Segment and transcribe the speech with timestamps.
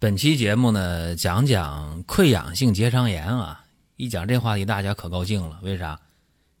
[0.00, 3.64] 本期节目呢，讲讲溃疡性结肠炎啊。
[3.96, 5.58] 一讲这话题，大家可高兴了。
[5.60, 6.00] 为啥？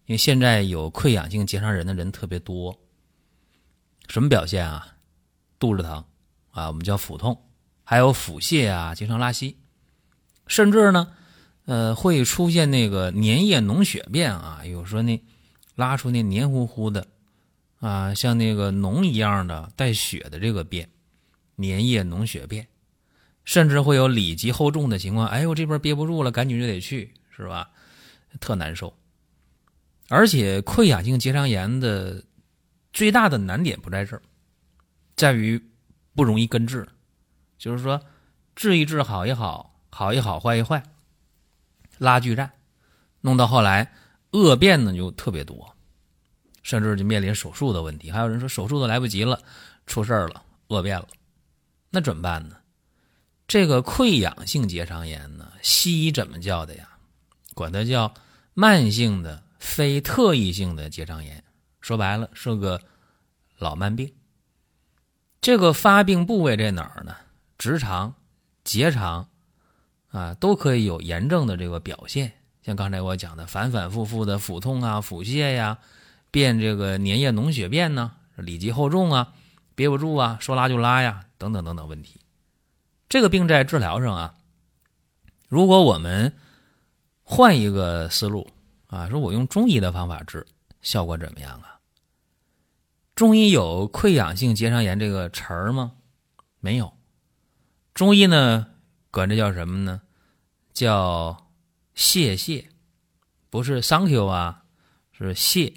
[0.06, 2.76] 因为现在有溃疡性结肠炎的人特别多。
[4.08, 4.88] 什么表现啊？
[5.60, 6.04] 肚子疼
[6.50, 7.40] 啊，我们叫腹痛，
[7.84, 9.56] 还有腹泻啊，经常拉稀，
[10.48, 11.12] 甚至呢，
[11.66, 14.62] 呃，会出现那个粘液脓血便啊。
[14.66, 15.22] 有时候那
[15.76, 17.06] 拉出那黏糊糊的
[17.78, 20.90] 啊，像那个脓一样的带血的这个便，
[21.58, 22.66] 粘液脓血便。
[23.48, 27.70] 甚至会有里急后重的情况，哎呦，这边憋不住了，赶紧就得去，是吧？
[28.40, 28.94] 特难受。
[30.10, 32.22] 而且溃疡性结肠炎的
[32.92, 34.22] 最大的难点不在这儿，
[35.16, 35.58] 在于
[36.14, 36.86] 不容易根治，
[37.56, 37.98] 就是说
[38.54, 40.82] 治一治好一好，好一好坏一坏，
[41.96, 42.52] 拉锯战，
[43.22, 43.94] 弄到后来
[44.32, 45.74] 恶变呢就特别多，
[46.62, 48.10] 甚至就面临手术的问题。
[48.10, 49.42] 还有人说手术都来不及了，
[49.86, 51.08] 出事了，恶变了，
[51.88, 52.56] 那怎么办呢？
[53.48, 56.86] 这个溃疡性结肠炎呢，西医怎么叫的呀？
[57.54, 58.12] 管它叫
[58.52, 61.42] 慢性的非特异性的结肠炎。
[61.80, 62.78] 说白了是个
[63.56, 64.12] 老慢病。
[65.40, 67.16] 这个发病部位在哪儿呢？
[67.56, 68.14] 直肠、
[68.64, 69.30] 结肠
[70.10, 72.34] 啊，都可以有炎症的这个表现。
[72.62, 75.78] 像刚才我讲的，反反复复的腹痛啊、腹泻呀，
[76.30, 79.32] 便这个粘液脓血便呢，里急后重啊，
[79.74, 82.20] 憋不住啊，说拉就拉呀，等等等等问题。
[83.08, 84.34] 这个病在治疗上啊，
[85.48, 86.36] 如果我们
[87.22, 88.46] 换一个思路
[88.88, 90.46] 啊，说我用中医的方法治，
[90.82, 91.80] 效果怎么样啊？
[93.14, 95.92] 中医有溃疡性结肠炎这个词儿吗？
[96.60, 96.92] 没有。
[97.94, 98.66] 中医呢，
[99.10, 100.02] 管这叫什么呢？
[100.74, 101.50] 叫
[101.94, 102.66] 泄泻，
[103.48, 104.64] 不是 Thank you 啊，
[105.12, 105.72] 是泻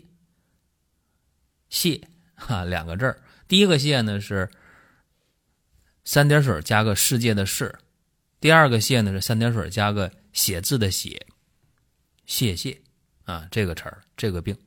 [1.69, 2.03] 泻
[2.35, 3.23] 哈两个字儿。
[3.47, 4.51] 第一个泻呢是。
[6.03, 7.73] 三点水加个世界的世，
[8.39, 11.27] 第二个谢呢是三点水加个写字的写，
[12.25, 12.81] 谢谢。
[13.23, 14.57] 啊这个词儿这个病，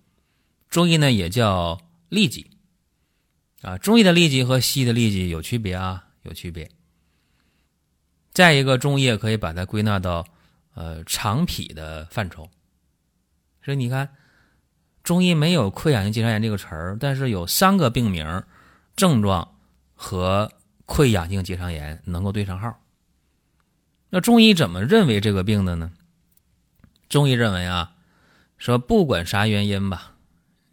[0.71, 1.79] 中医呢也叫
[2.09, 2.49] 痢疾。
[3.63, 6.71] 啊，中医的痢疾和西医的痢疾有区别啊有区别。
[8.33, 10.25] 再一个，中医也可以把它归纳到
[10.75, 12.49] 呃肠脾的范畴，
[13.65, 14.09] 所以你看，
[15.03, 18.43] 中医没有溃疡性结肠炎这个词儿，但是有三个病名
[18.95, 19.57] 症状
[19.95, 20.51] 和。
[20.87, 22.79] 溃疡性结肠炎能够对上号，
[24.11, 25.93] 那中医怎么认为这个病的呢？
[27.09, 27.95] 中医认为啊，
[28.59, 30.17] 说不管啥原因吧，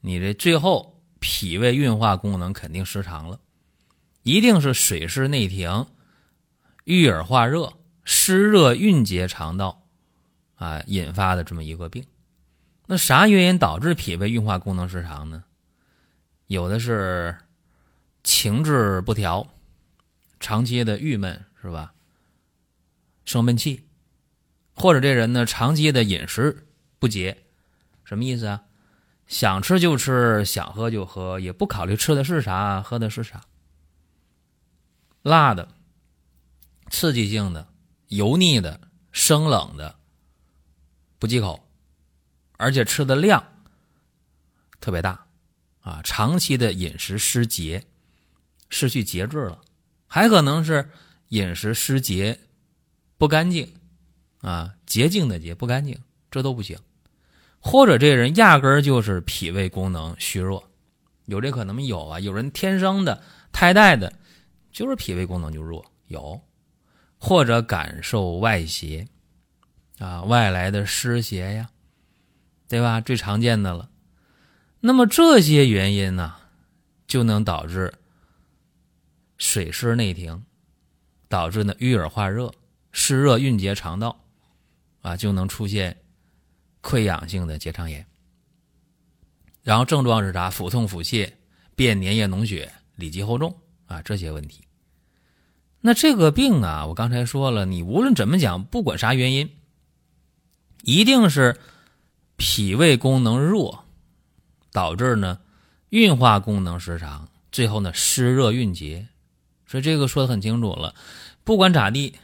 [0.02, 3.40] 你这最后脾胃运化功能肯定失常了，
[4.24, 5.88] 一定是水湿内停、
[6.84, 7.74] 郁而化热、
[8.04, 9.84] 湿热蕴结肠道
[10.56, 12.06] 啊引发的这么一个病。
[12.88, 15.44] 那啥原因导致脾胃运化功能失常呢？
[16.48, 17.38] 有的是
[18.24, 19.48] 情志不调。
[20.42, 21.94] 长期的郁闷是吧？
[23.24, 23.88] 生闷气，
[24.74, 26.68] 或者这人呢长期的饮食
[27.00, 27.46] 不节，
[28.04, 28.64] 什么意思啊？
[29.28, 33.42] 想吃就吃，想喝就喝，也不考虑吃的是啥，喝的是啥。
[35.22, 35.70] 辣的、
[36.90, 37.66] 刺激性的、
[38.08, 38.82] 油腻的、
[39.12, 39.96] 生冷的，
[41.20, 41.66] 不忌口，
[42.58, 43.42] 而且吃的量
[44.82, 45.28] 特别大
[45.82, 46.02] 啊！
[46.04, 47.86] 长期的饮食失节，
[48.68, 49.62] 失去节制了。
[50.14, 50.90] 还可能是
[51.30, 52.38] 饮食失节、
[53.18, 53.74] 不干净
[54.42, 55.98] 啊，洁净的洁不干净，
[56.30, 56.78] 这都不行。
[57.62, 60.70] 或者这人压根儿就是脾胃功能虚弱，
[61.28, 61.82] 有这可能吗？
[61.82, 63.24] 有啊，有人天生的、
[63.54, 64.12] 胎带的，
[64.74, 66.42] 就是脾胃功能就弱，有。
[67.18, 69.08] 或者感受外邪
[69.98, 71.70] 啊，外来的湿邪呀，
[72.68, 73.00] 对吧？
[73.00, 73.90] 最常见的了。
[74.82, 76.36] 那么这些原因呢，
[77.08, 77.94] 就能导致。
[79.42, 80.46] 水湿内停，
[81.28, 82.54] 导致呢淤耳化热，
[82.92, 84.24] 湿热蕴结肠道，
[85.02, 85.98] 啊，就能出现
[86.84, 88.06] 溃疡性的结肠炎。
[89.64, 90.52] 然后症状是啥？
[90.52, 91.28] 腹痛、腹泻、
[91.76, 93.58] 便粘液脓血、里急后重
[93.88, 94.64] 啊，这些问题。
[95.80, 99.50] 那这个病啊，我刚才说了，你无论怎么讲，不管啥原因，
[100.84, 101.60] 一定是
[102.38, 103.86] 脾胃功能弱，
[104.72, 105.40] 导致呢
[105.90, 109.08] 运化功能失常，最后呢湿热蕴结。
[109.72, 110.94] 所以这个说的很清楚了，
[111.46, 112.16] 不管咋地，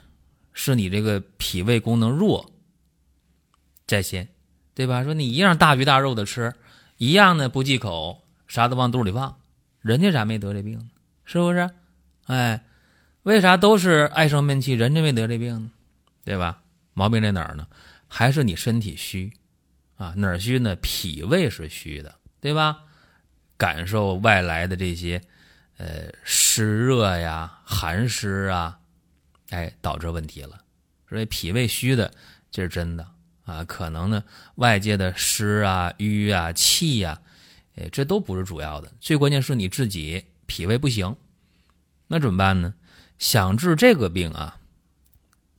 [0.51, 2.51] 是你这个脾胃功能弱
[3.85, 4.27] 在先，
[4.73, 5.05] 对吧？
[5.05, 6.53] 说你一样大鱼大肉的吃，
[6.97, 9.37] 一样的不忌口，啥都往肚里放，
[9.79, 10.89] 人家咋没得这病呢？
[11.23, 11.69] 是不是？
[12.25, 12.65] 哎，
[13.23, 15.71] 为啥都是爱生闷气，人家没得这病呢？
[16.25, 16.61] 对吧？
[16.93, 17.65] 毛病在哪儿呢？
[18.09, 19.31] 还是你身体虚
[19.95, 20.13] 啊？
[20.17, 20.75] 哪儿虚呢？
[20.75, 22.79] 脾胃是虚的，对吧？
[23.55, 25.21] 感受外来的这些。
[25.77, 28.79] 呃，湿热呀，寒湿啊，
[29.49, 30.63] 哎，导致问题了。
[31.07, 32.11] 所以脾胃虚的，
[32.49, 33.07] 这是真的
[33.45, 33.63] 啊。
[33.63, 34.23] 可能呢，
[34.55, 37.21] 外界的湿啊、瘀啊、气呀，
[37.75, 38.91] 哎，这都不是主要的。
[38.99, 41.15] 最关键是你自己脾胃不行，
[42.07, 42.73] 那怎么办呢？
[43.19, 44.59] 想治这个病啊，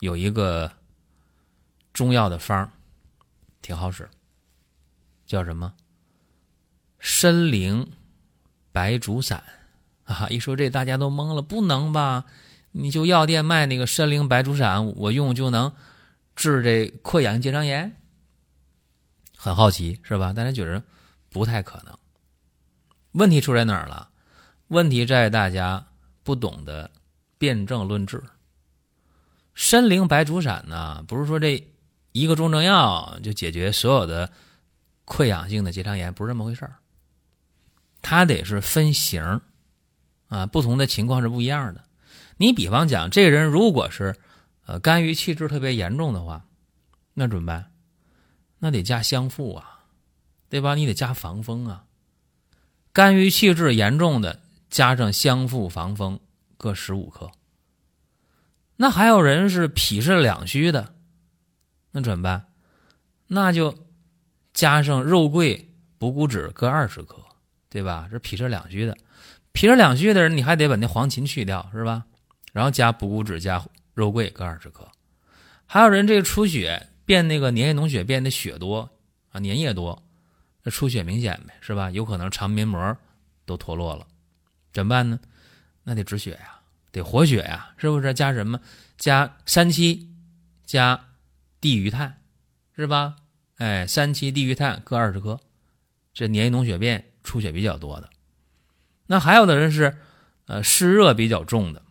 [0.00, 0.73] 有一个
[1.93, 2.70] 中药的方
[3.62, 4.09] 挺好使，
[5.26, 5.75] 叫什么？
[7.00, 7.87] 参苓
[8.73, 9.43] 白术散。
[10.08, 10.26] 啊！
[10.31, 12.25] 一说这大家都懵了，不能吧？
[12.72, 15.72] 你就药店卖那个参苓白术散，我用就能
[16.34, 17.94] 治这溃疡性结肠炎？
[19.37, 20.32] 很好奇是吧？
[20.32, 20.82] 大家觉得
[21.31, 21.96] 不太可能。
[23.12, 24.08] 问题出在哪儿了？
[24.69, 25.87] 问题在大家
[26.22, 26.90] 不懂得
[27.37, 28.22] 辨证论治。
[29.55, 31.69] 参苓白术散呢，不是说这
[32.12, 34.31] 一个中成药就解决所有的
[35.05, 36.76] 溃疡性的结肠炎，不是这么回事儿。
[38.00, 39.40] 它得是分型。
[40.29, 41.85] 啊，不同的情况是不一样的。
[42.37, 44.17] 你比方讲，这个人如果是，
[44.67, 46.45] 呃，肝郁气滞特别严重的话，
[47.15, 47.73] 那怎么办？
[48.59, 49.85] 那得加香附啊，
[50.49, 50.75] 对吧？
[50.75, 51.85] 你得加防风啊。
[52.93, 54.41] 肝郁气滞严重的，
[54.71, 56.21] 加上香附、防风
[56.57, 57.31] 各十五克。
[58.77, 60.95] 那还有人是脾肾两虚的，
[61.91, 62.47] 那怎么办？
[63.27, 63.77] 那就
[64.53, 67.25] 加上肉桂、补骨脂各二十克，
[67.69, 68.09] 对吧？
[68.11, 68.97] 这脾肾两虚的。
[69.58, 72.05] 脾肾两虚的人，你还得把那黄芩去掉，是吧？
[72.52, 73.60] 然后加补骨脂，加
[73.93, 74.87] 肉桂各二十克。
[75.66, 78.88] 还有人这个出血变那个粘液脓血变的血多
[79.32, 80.00] 啊，粘液多，
[80.62, 81.90] 那出血明显呗，是吧？
[81.90, 82.96] 有可能肠黏膜
[83.44, 84.06] 都脱落了，
[84.72, 85.19] 怎么办呢？
[85.82, 86.60] 那得止血呀，
[86.93, 88.14] 得活血呀，是不是？
[88.14, 88.60] 加什么？
[88.96, 90.08] 加三七，
[90.64, 91.05] 加
[91.60, 92.22] 地榆炭，
[92.76, 93.16] 是吧？
[93.56, 95.40] 哎，三七地榆炭各二十克，
[96.14, 98.08] 这粘液脓血便出血比较多的。
[99.08, 99.96] 那还有的人是，
[100.46, 101.82] 呃，湿热比较重的。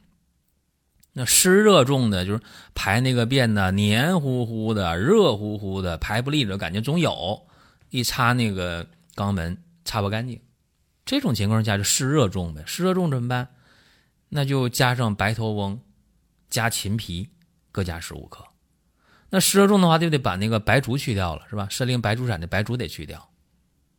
[1.13, 2.39] 那湿热重的，就是
[2.75, 7.47] 排那个便呢，黏糊糊的、热乎乎的，排不利着，感觉总有，
[7.89, 10.39] 一擦那个肛门擦不干净。
[11.05, 12.61] 这种情况下就湿热重呗。
[12.67, 13.47] 湿热重怎么办？
[14.29, 15.79] 那就加上白头翁，
[16.51, 17.29] 加秦皮，
[17.71, 18.45] 各加十五克。
[19.31, 21.67] 那湿热重的话，就得把那个白术去掉了，是吧？
[21.71, 23.27] 参苓白术散的白术得去掉，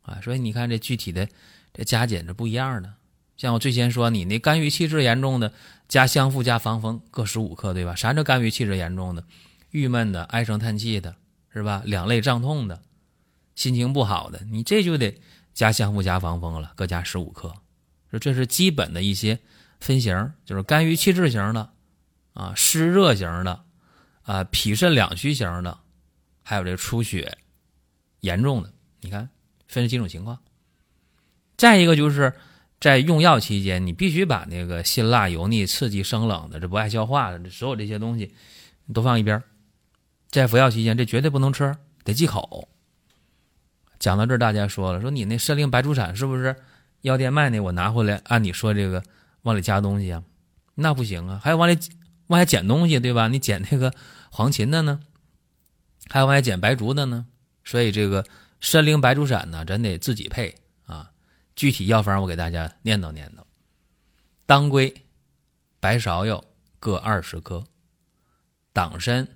[0.03, 1.27] 啊，所以你看这具体的
[1.73, 2.93] 这加减是不一样的。
[3.39, 5.53] 像我最先说，你那肝郁气滞严重的，
[5.87, 7.95] 加香附加防风各十五克，对吧？
[7.95, 9.23] 啥叫肝郁气滞严重的？
[9.71, 11.15] 郁闷的、唉声叹气的，
[11.53, 11.81] 是吧？
[11.85, 12.81] 两肋胀痛的，
[13.55, 15.17] 心情不好的，你这就得
[15.53, 17.53] 加香附加防风了，各加十五克。
[18.11, 19.39] 说这是基本的一些
[19.79, 21.71] 分型，就是肝郁气滞型的，
[22.33, 23.63] 啊，湿热型的，
[24.23, 25.79] 啊，脾肾两虚型的，
[26.43, 27.37] 还有这出血
[28.19, 29.29] 严重的，你看
[29.69, 30.37] 分几种情况。
[31.55, 32.33] 再一个就是。
[32.79, 38.33] 在用药期间，你必须把那个辛辣、油腻、刺激、生冷的，这不爱消化的这，所有这些东西
[38.93, 39.41] 都放一边。
[40.29, 42.69] 在服药期间，这绝对不能吃，得忌口。
[43.99, 46.55] 讲到这儿，大家说了，说你那参苓白术散是不是
[47.01, 47.61] 药店卖的？
[47.61, 49.03] 我拿回来，按你说这个
[49.41, 50.23] 往里加东西啊？
[50.75, 51.77] 那不行啊，还要往里
[52.27, 53.27] 往下捡东西，对吧？
[53.27, 53.93] 你捡那个
[54.31, 55.01] 黄芩的呢，
[56.07, 57.25] 还有往下捡白术的呢。
[57.65, 58.25] 所以这个
[58.61, 60.55] 参苓白术散呢，咱得自己配。
[61.59, 63.43] 具体药方我给大家念叨念叨：
[64.45, 65.05] 当归、
[65.81, 66.41] 白芍药
[66.79, 67.67] 各二十克，
[68.71, 69.27] 党参、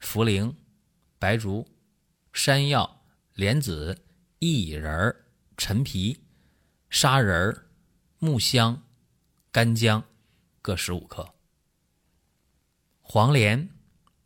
[0.00, 0.54] 茯苓、
[1.18, 1.68] 白术、
[2.32, 3.02] 山药、
[3.34, 4.02] 莲子、
[4.40, 5.14] 薏仁、
[5.58, 6.18] 陈皮、
[6.88, 7.54] 砂仁、
[8.18, 8.82] 木香、
[9.52, 10.02] 干姜
[10.62, 11.34] 各十五克，
[13.02, 13.68] 黄连、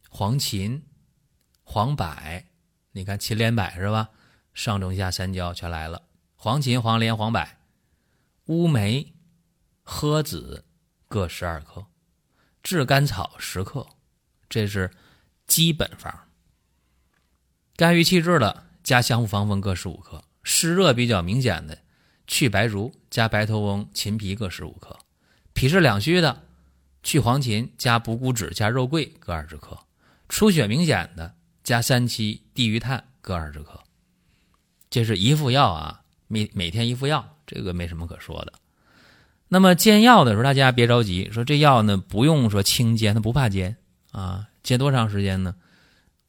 [0.08, 0.80] 黄芩、
[1.64, 2.06] 黄柏，
[2.92, 4.10] 你看芩连柏是吧？
[4.54, 6.00] 上中下三焦全来了。
[6.42, 7.46] 黄芩、黄连、黄柏、
[8.46, 9.12] 乌梅、
[9.84, 10.64] 诃子
[11.06, 11.84] 各十二克，
[12.62, 13.86] 炙甘草十克，
[14.48, 14.90] 这是
[15.46, 16.28] 基本方。
[17.76, 21.76] 肝郁气滞的加香附防风各十五克，湿热比较明显的
[22.26, 24.98] 去白术加白头翁、秦皮各十五克，
[25.52, 26.44] 脾肾两虚的
[27.02, 29.78] 去黄芩加补骨脂加肉桂各二十克，
[30.30, 33.78] 出血明显的加三七地榆炭各二十克。
[34.88, 35.99] 这是一副药啊。
[36.32, 38.52] 每每天一副药，这个没什么可说的。
[39.48, 43.76] 那么煎药的时候，大家别着急，说这药呢不用说清煎，它不怕煎
[44.12, 44.46] 啊。
[44.62, 45.56] 煎多长时间呢？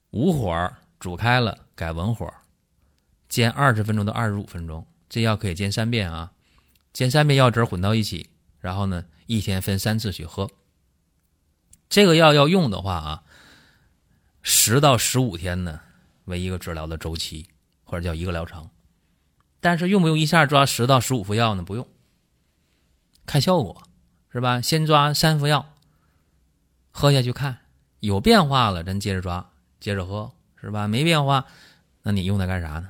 [0.10, 2.34] 武火煮开了，改文火，
[3.30, 4.84] 煎二十分钟到二十五分钟。
[5.08, 6.32] 这药可以煎三遍啊，
[6.94, 8.28] 煎三遍药汁混到一起，
[8.60, 10.50] 然后呢一天分三次去喝。
[11.90, 13.24] 这个药要用的话啊，
[14.42, 15.80] 十到十五天呢
[16.26, 17.46] 为一个治疗的周期，
[17.84, 18.68] 或者叫一个疗程。
[19.62, 21.64] 但是用不用一下抓十到十五副药呢？
[21.64, 21.88] 不用。
[23.26, 23.84] 看效果，
[24.34, 24.60] 是吧？
[24.60, 25.74] 先抓三副药，
[26.90, 27.60] 喝下去看
[28.02, 30.88] 有变化了，咱接着抓，接着喝，是吧？
[30.88, 31.46] 没变化，
[32.02, 32.90] 那你用它干啥呢？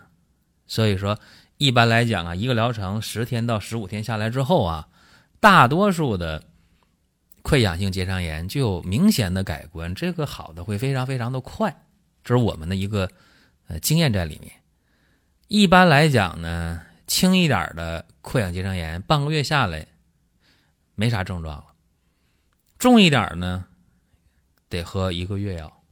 [0.66, 1.20] 所以说，
[1.58, 4.88] 一般来讲啊，一个疗程十天到十五天下来之后啊，
[5.42, 6.44] 大多数的
[7.44, 11.86] 溃疡性结肠炎就有明显的改观，这个好的会非常非常的快，
[12.24, 13.12] 这是我们的一个
[13.68, 14.54] 呃经验在里面。
[15.54, 19.86] 一般来讲呢，轻一点的溃疡结肠炎，半个月下来。
[20.96, 21.66] 没啥症状了，
[22.80, 23.66] 重一点呢，
[24.70, 25.84] 得喝一个月药，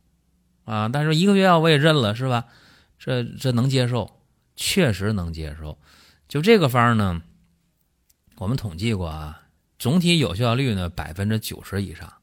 [0.64, 2.46] 啊，但是一个月药我也认了，是吧？
[2.98, 4.22] 这这能接受，
[4.56, 5.78] 确实能接受。
[6.30, 7.22] 就这个方呢，
[8.38, 9.42] 我们统计过啊，
[9.78, 12.14] 总体有效率呢百分之九十以上。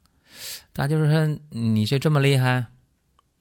[0.72, 2.64] 大家就是说你这这么厉害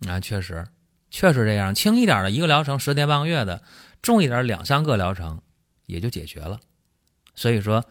[0.06, 0.20] 啊？
[0.20, 0.68] 确实，
[1.16, 1.74] 确实这样。
[1.74, 3.62] 轻一点的一个疗程十天半个月的，
[4.02, 5.42] 重一点两三个疗程
[5.86, 6.60] 也就解决了。
[7.36, 7.86] 所以说。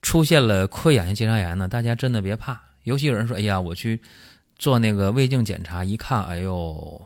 [0.00, 2.62] 出现了溃疡性结肠炎呢，大家真的别怕。
[2.84, 4.00] 尤其有人说：“哎呀，我去
[4.56, 7.04] 做那个胃镜检查，一看，哎呦，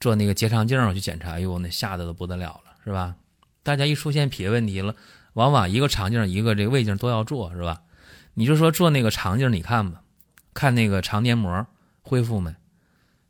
[0.00, 3.14] 做那个结肠镜我去检查，哎呦，那吓得都不得了了，是吧？”
[3.62, 4.96] 大家一出现脾胃问题了，
[5.34, 7.82] 往往一个肠镜一个这个胃镜都要做，是吧？
[8.32, 10.00] 你就说做那个肠镜，你看吧，
[10.54, 11.66] 看那个肠黏膜
[12.00, 12.54] 恢复没？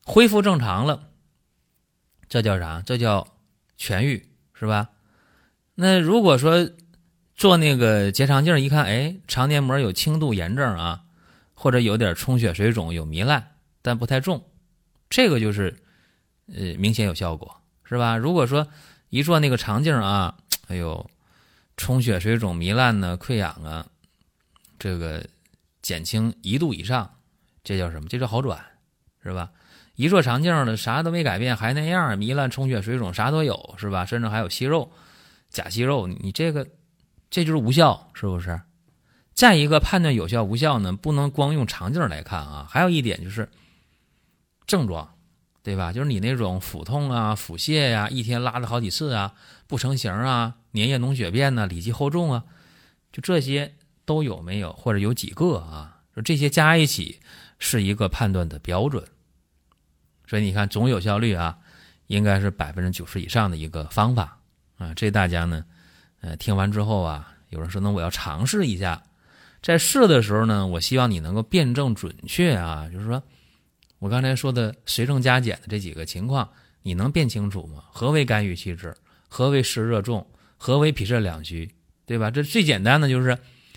[0.04, 1.08] 恢复正常了，
[2.28, 2.82] 这叫啥？
[2.84, 3.28] 这叫
[3.78, 4.90] 痊愈，是吧？
[5.74, 6.70] 那如果说，
[7.34, 11.04] 做那个结肠镜一看，哎，肠黏膜有轻度炎症啊，
[11.54, 14.44] 或者有点充血水肿，有糜烂，但不太重，
[15.08, 15.76] 这个就是
[16.46, 18.16] 呃明显有效果，是吧？
[18.16, 18.68] 如果说
[19.08, 20.36] 一做那个肠镜啊，
[20.68, 21.10] 哎呦，
[21.76, 23.86] 充血水肿、糜烂呢、溃疡啊，
[24.78, 25.26] 这个
[25.80, 27.18] 减轻一度以上，
[27.64, 28.08] 这叫什么？
[28.08, 28.62] 这叫好转，
[29.22, 29.50] 是吧？
[29.94, 34.04] 一做肠镜呢，啥都没改变，还那样，糜烂、充血水肿啥都有，是吧？
[34.06, 34.90] 甚至还有息肉、
[35.48, 36.66] 假息肉，你这个。
[37.34, 38.60] 这就是无效，是不是？
[39.32, 42.66] 再一个判断有效无效呢，不能光用肠镜来看啊。
[42.68, 43.48] 还有一点就是
[44.66, 45.14] 症状，
[45.62, 45.94] 对吧？
[45.94, 49.32] 就是你那种腹痛啊、腹泻呀，一天拉了好几次啊，
[49.66, 52.44] 不成形啊，粘液脓血便呐，里脊厚重啊，
[53.10, 53.72] 就这些
[54.04, 56.02] 都有没有，或者有几个啊？
[56.14, 57.18] 说这些加一起
[57.58, 59.02] 是一个判断的标准。
[60.32, 61.58] 所以你看总有效率啊，
[62.06, 64.38] 应该是百分之九十以上的一个方法
[64.78, 64.94] 啊。
[64.94, 65.62] 这大家呢。
[66.22, 69.02] 呃，听完之后啊，有人说那我要尝试一下，
[69.60, 73.22] 在试的时候呢，我希望你能够辩证准确啊，就是说
[73.98, 76.48] 我刚才说的随症加减的这几个情况，
[76.80, 77.84] 你能辨清楚吗？
[77.92, 78.96] 何为肝郁气滞？
[79.28, 80.26] 何为湿热重？
[80.56, 81.70] 何为脾肾两虚？
[82.06, 82.30] 对吧？
[82.30, 83.36] 这最简单的就是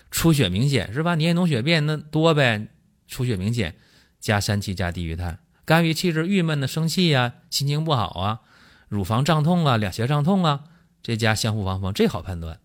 [0.09, 1.17] 出血明显是吧？
[1.17, 2.65] 粘液脓血便那多呗，
[3.09, 3.75] 出血明显
[4.21, 8.41] 加三七加地郁炭，肝郁气滞郁闷的生气呀，心情不好啊，
[8.87, 10.65] 乳房胀痛啊，两胁胀痛啊。
[11.01, 12.59] 这加相互防风，这好判断。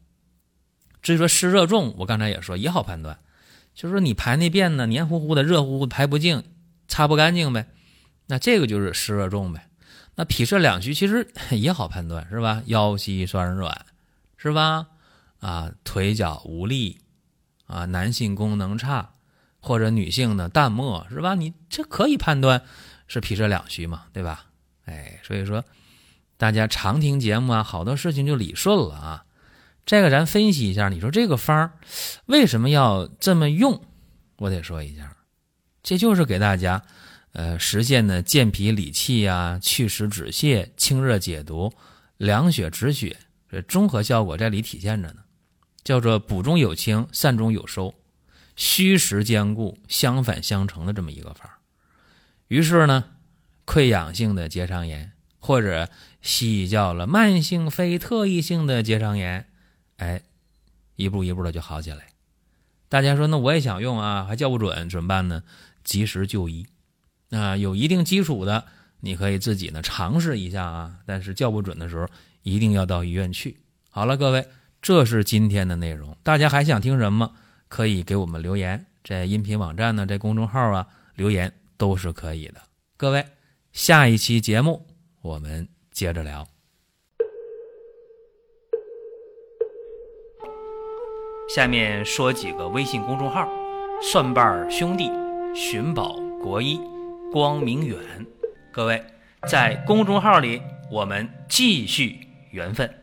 [1.02, 3.18] 至于说湿热重，我刚才也说也好判断，
[3.74, 6.42] 就是说你排那便呢，黏糊糊的、热乎乎的排不净、
[6.88, 7.68] 擦不干净呗，
[8.26, 9.68] 那这个就是湿热重呗。
[10.14, 12.62] 那脾肾两虚其实 也好判断，是吧？
[12.66, 13.84] 腰膝酸软，
[14.38, 14.86] 是吧？
[15.40, 16.98] 啊，腿脚无力，
[17.66, 19.14] 啊，男性功能差
[19.60, 21.34] 或者女性的淡漠，是吧？
[21.34, 22.62] 你这可以判断
[23.10, 24.46] 是脾肾两虚嘛，对吧？
[24.86, 25.62] 哎，所以说。
[26.36, 29.26] 大家常听节目啊，好多事情就理顺了啊。
[29.84, 31.70] 这个咱分析一下，你说这个方
[32.24, 33.84] 为什么要这么用？
[34.38, 35.14] 我得说一下，
[35.82, 36.82] 这就是给大家
[37.32, 41.70] 呃实现的健脾理气啊、祛湿止泻、清热解毒、
[42.16, 43.18] 凉血止血
[43.50, 45.16] 这综合效果在里体现着呢。
[45.84, 47.94] 叫做补中有清、散中有收、
[48.56, 51.50] 虚实兼顾、相反相成的这么一个方。
[52.50, 53.04] 于是呢，
[53.64, 55.12] 溃疡性的结肠炎。
[55.42, 55.88] 或者
[56.20, 59.46] 西医叫了慢性非特异性的结肠炎，
[59.96, 60.20] 哎，
[60.96, 62.08] 一步一步的就好起来。
[62.90, 65.42] 大家说那我也想用啊，还叫不准怎么办呢？
[65.82, 66.66] 及时就医
[67.30, 68.66] 啊，有一定基础的
[69.00, 72.06] 你可以自己呢尝试一下啊，但是叫不准的时候
[72.42, 73.56] 一定要到医院去。
[73.88, 74.46] 好了，各位，
[74.82, 76.14] 这是今天的内容。
[76.22, 77.32] 大家还想听什么？
[77.68, 82.60] 可以给我们留言，在音频网站呢，在公众号啊留言都是可以的。
[82.98, 83.24] 各位，
[83.72, 84.86] 下一期节目。
[85.22, 86.46] 我们接着聊。
[91.48, 93.48] 下面说几个微信公众号：
[94.02, 95.10] 蒜瓣兄弟、
[95.54, 96.78] 寻宝国医、
[97.32, 97.98] 光明远。
[98.70, 99.02] 各位
[99.48, 100.60] 在公众号里，
[100.92, 102.99] 我们继续缘分。